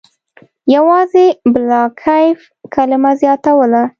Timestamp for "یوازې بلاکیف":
0.75-2.39